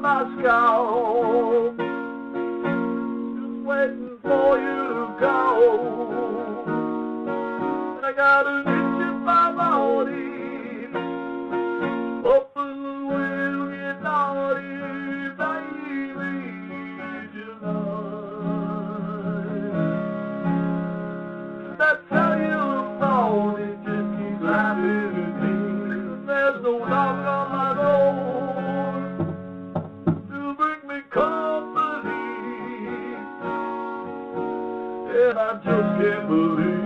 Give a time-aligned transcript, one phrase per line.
[0.00, 1.74] Moscow.
[3.34, 6.17] Just waiting for you to go.
[35.10, 36.84] And I just can't believe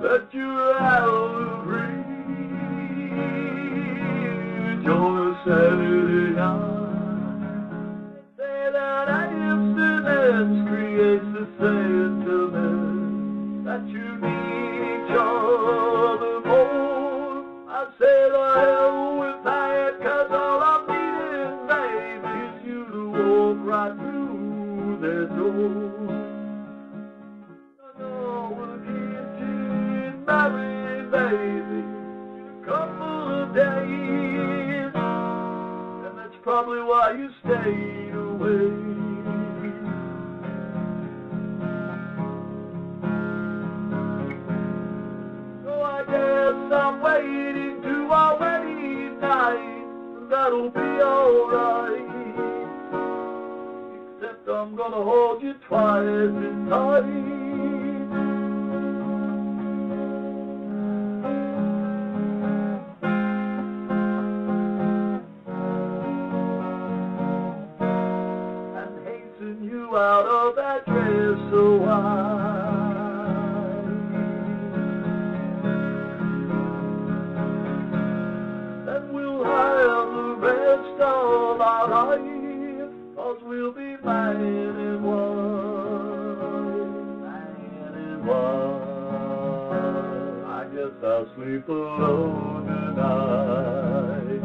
[0.00, 2.06] that you're out of reach.
[4.84, 6.70] You're a Saturday night.
[8.36, 9.08] Say that
[10.68, 12.84] creates the sentiment
[13.64, 16.34] that you need each other.
[17.68, 17.86] I
[20.30, 24.13] all needing, baby, is you to walk right
[25.00, 26.00] that door.
[27.80, 31.80] I know we're getting married, baby,
[32.38, 38.70] in a couple of days, and that's probably why you stayed away.
[45.64, 49.84] So I guess I'm waiting to our wedding night.
[50.30, 52.23] That'll be alright.
[54.54, 57.04] I'm gonna hold you twice as tight.
[68.76, 72.64] And hasten you out of that dress so wide.
[78.86, 82.43] Then we'll have the rest of our life,
[83.24, 86.36] cause we'll be fighting one,
[88.26, 88.84] one.
[90.44, 94.42] I guess I'll sleep alone tonight.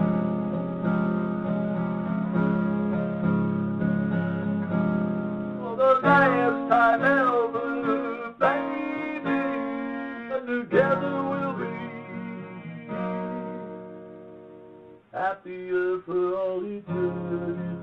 [5.60, 9.40] For the last time ever, baby,
[10.48, 11.76] together we'll be
[15.12, 17.79] happier for all eternity.